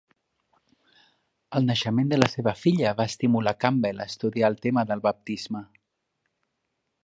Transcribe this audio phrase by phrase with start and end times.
[1.59, 5.63] El naixement de la seva filla va estimular Campbell a estudiar el tema del baptisme.